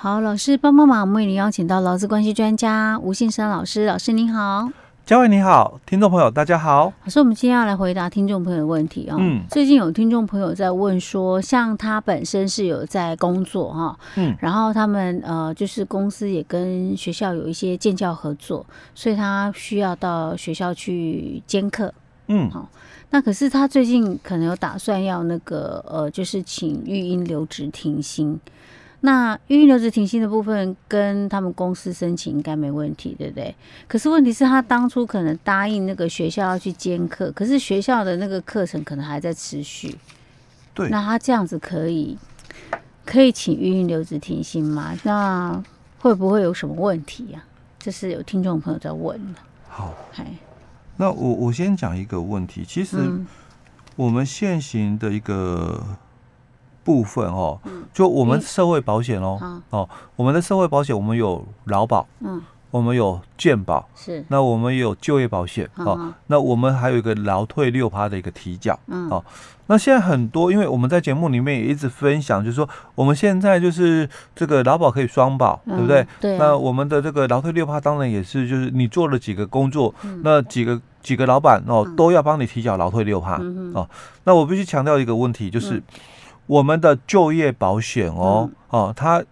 [0.00, 4.70] 好，老师帮帮忙，我们为您邀请到劳资关系专家吴信生老师，老师您好。
[5.04, 6.92] 嘉伟你好，听众朋友大家好。
[7.02, 9.18] 老师，我们今天要来回答听众朋友的问题啊、哦。
[9.20, 21.92] 嗯，最近有听众朋友在问说，像他本身是有在工作哈、哦，嗯，然后他们呃，就是公司也跟学校有一些建教合作，所以他需要到学校去兼课。
[22.28, 22.68] 嗯，好、哦，
[23.10, 28.38] 那可是他最近可能有打算要那个呃，就是请育婴留职停薪。
[29.00, 33.54] 那育婴留职停薪的部分跟他们公司申请应该没问题，对不对？
[33.86, 39.96] 可是问题是，他当初可能答应那个学校要去兼课，可是学校的那个课程可能还在持续。
[40.74, 40.88] 对。
[40.88, 42.18] 那他这样子可以
[43.04, 44.98] 可以请育婴留职停薪吗？
[45.04, 45.62] 那
[46.00, 47.44] 会不会有什么问题啊？
[47.78, 49.40] 这是有听众朋友在问的。
[49.68, 49.94] 好，
[50.96, 52.64] 那我我先讲一个问题。
[52.66, 52.96] 其实
[53.94, 55.80] 我们现行的一个。
[56.84, 57.60] 部分哦，
[57.92, 69.22] 就我们社会保险哦，哦，我们的社会保险，我们有劳保，嗯，我们有健保，是，那我们有就业保险，哦，那我们还有一个劳退六趴的一个提缴，嗯，哦，
[69.66, 76.06] 那现在很多，因为我们在节目里面也一直分享，就是说我们现在就是这个劳保可以双保，对不对？
[76.20, 76.38] 对。
[76.38, 83.38] 那我们的这个劳退六趴，当然也是，就是你做了几个工作，那几个几个老板哦，都要帮你提缴劳退六趴，
[83.74, 83.86] 哦，
[84.24, 85.82] 那我必须强调一个问题，就是。
[86.48, 89.24] 我们的就业保险哦、嗯、哦，它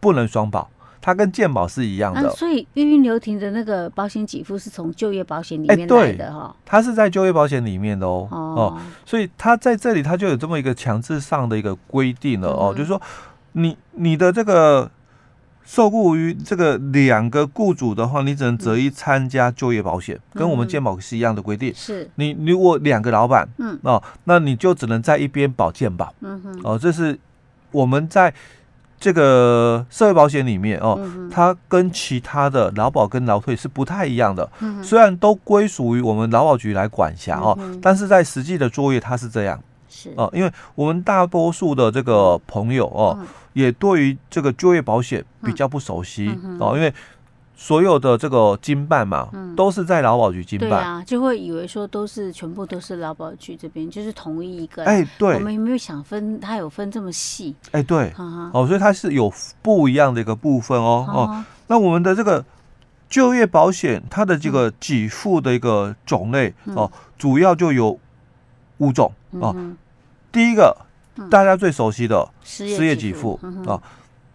[0.00, 0.70] 不能双保，
[1.02, 2.26] 它跟健保是一样的。
[2.26, 12.98] 啊、所以预孕留停的那个保险给付是从就业保险里面来的哈、哦，它是在就业保险里面的哦哦，哦，所以它在这里它就有这么一个强制上的一个规定了哦，嗯、就是说
[13.52, 14.90] 你你的这个。
[15.64, 21.72] 受雇于这个两个雇主的话，你只能择一参加就业保险，嗯、跟我们健保是一样的规定。
[21.74, 26.14] 是你如果两个老板，嗯哦，那你就只能在一边保健保。
[26.20, 27.18] 嗯哼，哦，这是
[27.70, 28.32] 我们在
[29.00, 34.48] 这个社会保险里面哦，嗯、它跟其他的劳保跟劳退是不太一样的。
[34.60, 39.58] 嗯，虽然都归属于我们劳保局来管辖哦，嗯、但是在实际的作业它是这样。
[39.88, 43.16] 是哦，因为我们大多数的这个朋友哦。
[43.18, 46.92] 嗯也对于这个就业保险比较不熟悉、嗯、哦，因为
[47.56, 54.84] 所有的这个经办嘛，嗯、都是在劳保局经办，对啊，就会以为说都是全部都是劳保局这边，就是同一一个。
[54.84, 56.38] 哎，对，我们有没有想分？
[56.40, 57.54] 它有分这么细？
[57.70, 59.32] 哎，对，嗯、哦，所以它是有
[59.62, 61.44] 不一样的一个部分哦、嗯、哦。
[61.68, 62.44] 那我们的这个
[63.08, 67.96] 就业保险，它的这个给付的一个种类、嗯、哦，主要就有
[68.78, 69.54] 五种哦。
[69.56, 69.76] 嗯、
[70.32, 70.76] 第一个。
[71.30, 73.38] 大家最熟悉的失业给付。
[73.66, 73.80] 啊，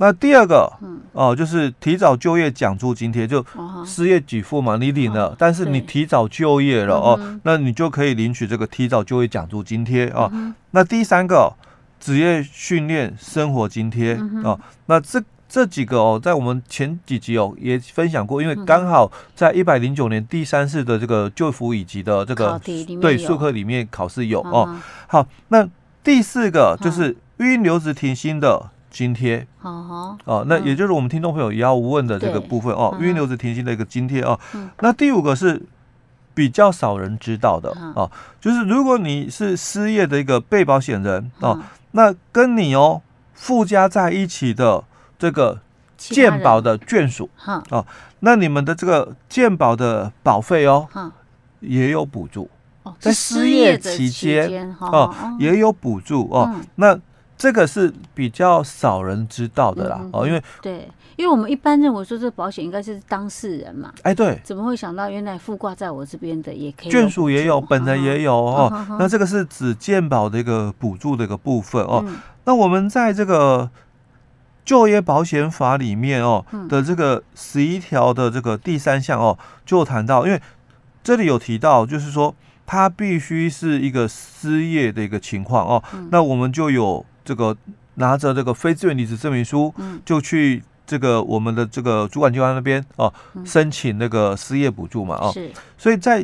[0.00, 0.72] 那第二个
[1.12, 3.44] 哦，就是提早就业奖助津贴，就
[3.84, 10.30] 失业给付嘛，你领了，但是你提早就业了哦，那你就可以领取这个提早就业奖助津贴啊。
[10.70, 11.52] 那第三个
[11.98, 14.56] 职业训练生活津贴啊，
[14.86, 22.60] 那这这几个哦，在我们前几集哦也分享过，因为刚好在一百零九年第三次的这个就服以及的这个
[23.00, 24.76] 对数科里面考试有哦。
[25.08, 25.68] 好，那。
[26.08, 34.40] 第四个就是育婴留职停薪的津贴，哦，哦，那也就是我们听众朋友也要问的这个部分哦，育婴留职停薪的一个津贴哦。
[34.80, 35.60] 那第五个是
[36.32, 38.10] 比较少人知道的哦，
[38.40, 41.60] 就是如果你是失业的一个被保险人哦，
[41.90, 43.02] 那跟你哦
[43.34, 44.82] 附加在一起的
[45.18, 45.60] 这个
[45.98, 47.28] 健保的眷属，
[47.68, 47.84] 哦，
[48.20, 50.88] 那你们的这个健保的保费哦，
[51.60, 52.48] 也有补助。
[52.98, 56.54] 在失业期间哦，也有补助哦。
[56.76, 56.98] 那
[57.36, 63.92] 这个是比较少人知道的啦哦，因为对，因为我们一般认为说这个保险应该是当事人嘛。
[64.02, 68.84] 哎，对，怎么会想到原来附挂在我这边的也可以眷属也有，本人也有哦。
[68.98, 72.04] 那这个是指健保的一个补助的一个部分哦。
[72.44, 73.70] 那我们在这个
[74.64, 80.42] 就业保险法里面哦的这个十一条的这个第三项哦，就谈到，因为
[81.04, 82.34] 这里有提到，就是说。
[82.70, 87.56] 他必须是一个失业的一个情况哦，嗯、那我们就有这个
[87.94, 95.34] 拿着这个非自愿离职证明书，嗯、就去这个我们的这个主管机关那边哦，嗯、申请那个失业补助嘛哦，
[95.78, 96.22] 所以在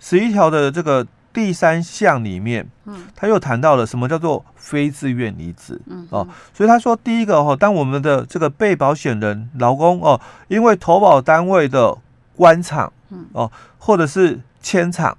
[0.00, 11.96] 十一条的这个第三项里面，嗯，他又谈到了什么叫做非自愿离职，嗯哦，所以他说第一个哦，当我们的这个被保险人劳工哦，因为投保单位的
[12.34, 13.26] 官场，嗯。
[13.32, 13.48] 哦，
[13.78, 15.16] 或者是迁厂。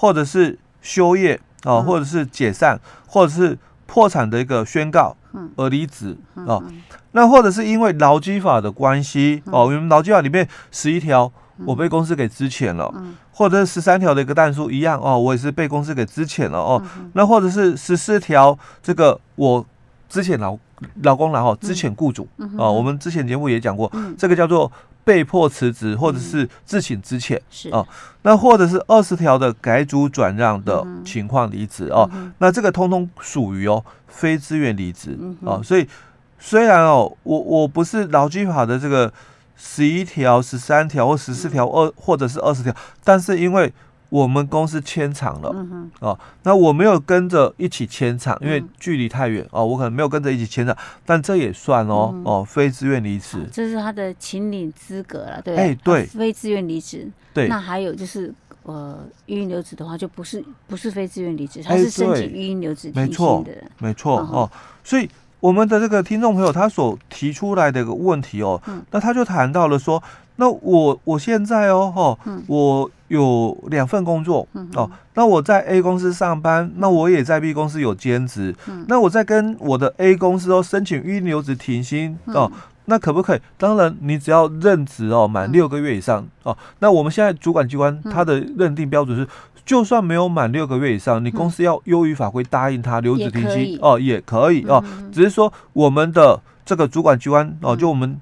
[0.00, 5.14] 或者是休业啊、哦，或者是解散，嗯、或者是破产的一个宣告
[5.56, 6.16] 而离职
[6.46, 6.58] 啊，
[7.12, 11.30] 那或者是因为劳基法的关系哦，因为劳基法里面十一条
[11.66, 19.66] 我被公司给资遣了，嗯、或者是十三条的一个但书一样哦，我也是被公司给资遣了哦，嗯、那或者是十四条这个我
[20.08, 20.56] 之前劳
[21.02, 22.26] 劳工然后之前雇主
[22.56, 24.72] 啊，我们之前节目也讲过，这个叫做
[25.10, 27.36] 被迫辞职或者是自请资遣
[27.72, 27.84] 啊，
[28.22, 32.08] 那或者是二十条的改组转让的情况离职哦，
[32.38, 35.84] 那这个通通属于哦非自愿离职啊，所以
[36.38, 39.12] 虽然哦我我不是劳基法的这个
[39.56, 42.72] 十一条、十三条或十四条二或者是二十条，
[43.02, 43.72] 但是因为
[44.10, 50.76] 我们公司迁厂了，嗯、哦，那我没有跟着一起迁厂，因为距离太远哦，我可能没有跟着一起迁厂，
[51.06, 58.34] 但这也算哦，嗯、哦，非自愿离职，这是他的请领资格了，对，哎、欸，对，非自愿离职，对，那还有就是
[58.64, 63.44] 呃，育婴留职的话，就不是不是非自愿离职，他是申请育婴留职没错，
[63.78, 64.50] 没错哦，
[64.82, 65.08] 所以
[65.38, 70.02] 我们的这个听众朋友他所提出来的一个问题哦，嗯、那他就谈到了说。
[70.36, 74.88] 那我我现在哦，哈，我有两份工作哦。
[75.14, 78.54] 那我在 A 公司上班，那我也在 B 公司有兼职。
[78.86, 82.50] 那我在跟我的 A 公司哦申请预留职停薪哦，
[82.84, 83.40] 那可不可以？
[83.58, 86.56] 当然，你只要任职哦满六个月以上哦。
[86.78, 89.26] 那我们现在主管机关他的认定标准是，
[89.66, 94.82] 就算没有满六个月以上，你公司要优于法规答应他留职停薪哦，也可以哦。
[95.12, 98.20] 只是说我们的这个主管机关哦，就我们。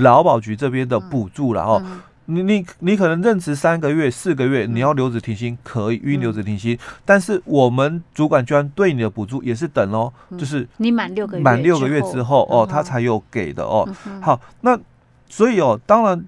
[0.00, 1.82] 劳保局这边的补助了哦，
[2.26, 13.86] 你你你可能任职三个月、四个月，你要留职停薪可以，育婴留职停薪，但是我们主管居然对你的补助也是等哦，就是你满六个月满六个月之后哦，他才有给的哦。
[14.22, 14.78] 好，那
[15.28, 16.24] 所以哦，当然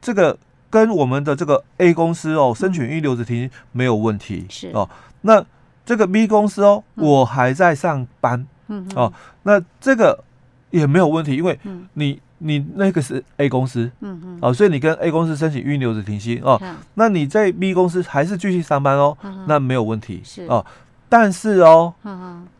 [0.00, 0.38] 这个
[0.70, 4.70] 跟我们的这个 A 公司哦申请预留职停薪没有问题是。
[4.72, 4.88] 哦。
[5.20, 5.44] 那
[5.84, 8.46] 这个 B 公司哦，我还在上班
[8.94, 9.12] 哦，
[9.42, 10.24] 那这个
[10.70, 11.58] 也没有问题，因为
[11.92, 12.20] 你。
[12.42, 16.60] 你那个是 A 公司，嗯嗯，哦，所以你跟 A 公司申请育婴留职停薪哦，
[16.94, 19.16] 那你在 B 公司还是继续上班哦，
[19.46, 20.46] 那没有问题，是。
[20.46, 20.64] 哦，
[21.08, 21.92] 但是哦，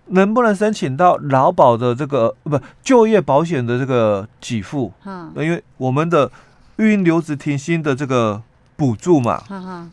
[0.09, 4.93] 能不能申请到劳保的这个不就业保险的这个给付？
[5.05, 6.31] 嗯，因为我们的
[6.77, 8.43] 育婴留职停薪的这个
[8.77, 9.43] 补助嘛，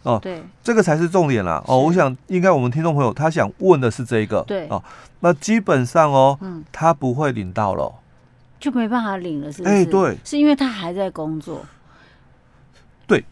[0.03, 1.63] 哦，对，这个才是重点啦。
[1.65, 4.83] 哦，我想应该我们听众朋友他想问的是这个，对，哦，
[5.21, 6.37] 那基本上哦，
[6.71, 7.93] 他不会领到了。
[8.59, 9.73] 就没办法领了，是不是？
[9.73, 11.65] 哎，对，是因为他还在工作。
[13.05, 13.23] 对。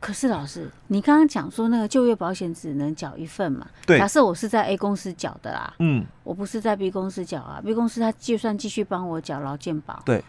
[0.00, 3.66] 可是老师，你刚刚讲说那个就业保险只能缴一份嘛？
[3.86, 3.98] 对。
[3.98, 7.60] 假设我是在 A 公司缴的啦，嗯，我不是在 B 公司缴啊。
[7.64, 10.24] B 公司他就算继续帮我缴劳健保，对。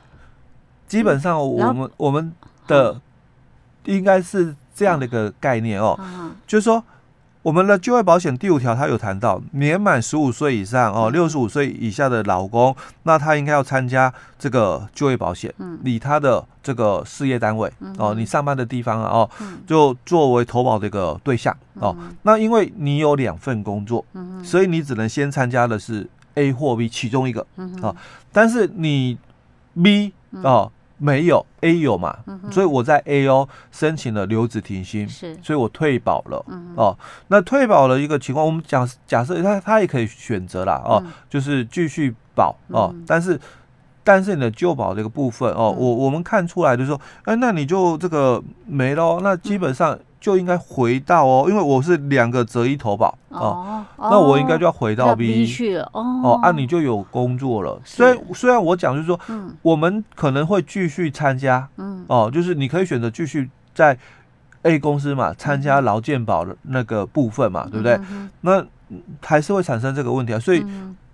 [0.88, 2.34] 基本上我们我们
[2.68, 3.00] 的
[3.86, 6.00] 应该是这样的一个概念哦，
[6.46, 6.84] 就是说。
[7.44, 15.52] 我们的就业保险第五条，它有谈到年满十五岁以上哦，六十五岁以下的劳工，那他应该要参加这个就业保险，
[15.84, 19.30] 以他的这个事业单位哦，你上班的地方啊哦，
[19.66, 21.96] 就作为投保的一个对象哦。
[22.22, 24.06] 那因为你有两份工作，
[24.44, 27.46] 所以你只能先参加的是 A 或 B 其中一个
[27.82, 27.96] 啊，
[28.32, 29.18] 但是你
[29.82, 30.72] B 哦。
[31.04, 36.96] 没有 A 有嘛，嗯、所以我在 A O 申请了留职停薪，是，所以我退保了、嗯、哦。
[37.30, 43.40] 那退保的一个情况，我们讲假设他他也可以选择啦哦，嗯、就是继续保哦，嗯、但是
[44.04, 49.98] 但是你的旧保这个部分哦，嗯、我我们看出来就是说，哎，那你就这个没了，那基本上。
[50.22, 57.82] 嗯就应该回到哦，因为我是两个择一投保哦，哦那我应该就要回到 B, 去了哦，哦，按、啊、你就有工作了。
[57.84, 63.98] 虽然是虽然我讲就是说，嗯，我们可能会继续参加，嗯，哦，就是你可以选择继续在
[64.62, 68.00] A 公司嘛参加劳健保的那个部分嘛，嗯、对不对？
[68.42, 68.64] 那
[69.26, 70.64] 还是会产生这个问题啊，所以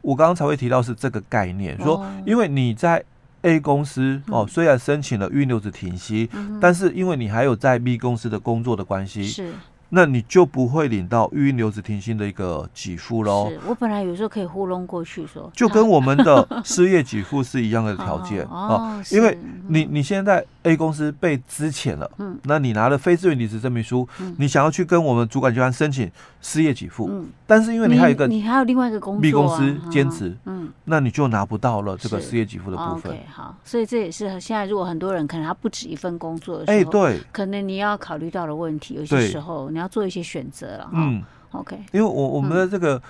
[0.01, 3.01] 我刚刚才会提到是这个概念，嗯、说因为你在。
[3.47, 9.53] A 公司哦，虽然申请了预留子停薪，嗯、但是因为你还有在 B 公司的工作的关系，是。
[9.89, 13.47] 那你就不会领到育婴留职停薪的一个给付喽。
[13.49, 19.37] 是我本来有时候可以糊弄过去说，就跟我们的失业给付是一样的 条件啊，因为
[19.69, 24.07] 你你现在 A 公司被资遣了，嗯，那你拿了非自愿离职证明书，
[24.37, 33.17] 你想要去跟我们主管机关申请失业给付，嗯，但是因为你还有一个你还有另外一个工作 B 公司兼职，嗯，那你就拿不到了这个失业给付的部分。
[33.31, 39.47] 好，所以这也是现在如果很多人可能他不止一份工作的时候，哎，对，可能你要考虑到的问题，有些时候。
[39.69, 41.21] 你要做一些选择了，嗯
[41.51, 43.01] ，OK，因为我我们的这个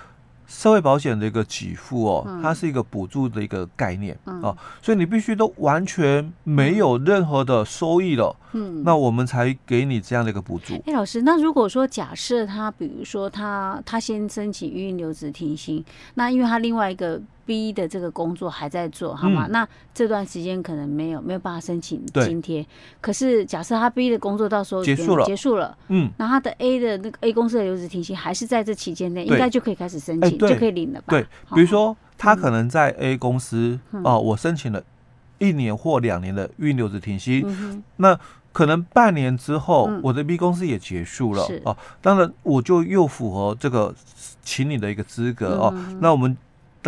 [0.48, 10.74] 社会保险的一个给付哦，嗯、它是一个补助的一个概念、嗯、哦，所以你必须都完全没有任何的收益了，嗯，那我们才给你这样的一个补助。
[10.86, 17.20] 哎，老师，那如果说假设他，比如说他他先申请预留职停薪，那因为他另外一个。
[17.48, 19.46] B 的这个工作还在做，好吗？
[19.46, 22.62] 嗯、那这段时间可能没有没有办法申请津贴。
[22.62, 22.68] 对
[23.00, 31.06] 可是假设他 B 的工作到时候结束了，结束了，嗯，那他的 A 的那个 A 公司的留职停薪还是在这期间内，对应该就可以开始申请，欸、就可以领了吧？
[31.08, 31.22] 对，
[31.54, 34.82] 比如说他可能在 A 公司哦，我申请了
[35.38, 38.20] 一年或两年的预留职停薪，那
[38.52, 43.94] 可能半年之后，我的 B 公司也结束了哦，当然我就又符合这个
[44.42, 46.36] 请你的一个资格哦，那我们。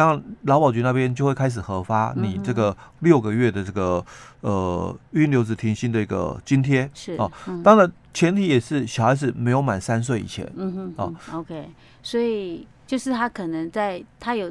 [0.01, 4.03] 当然，劳保局那边就会开始核发你这个六个月的这个
[4.41, 7.31] 呃预留职停薪的一个津贴，是哦。
[7.63, 10.51] 当然，前提也是小孩子没有满三岁以前。
[10.57, 11.69] 嗯哼，哦，OK。
[12.03, 14.51] 所以就是他可能在他有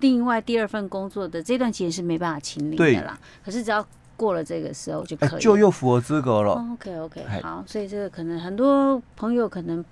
[0.00, 3.16] 另外第二份工作的这段期间是没办法请领的啦。
[3.44, 3.86] 可是只要
[4.16, 6.54] 过了这个时候就可以，就又符合资格了。
[6.72, 7.62] OK OK，好。
[7.68, 9.84] 所以这个可能很多朋友可能。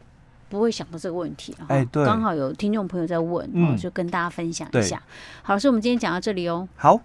[0.49, 5.03] 不会想到这个问题，哎，对，刚好有听众朋友在问，嗯，就跟大家分享一下。
[5.43, 6.69] 好，所以我们今天讲到这里哦。
[6.77, 7.01] 好。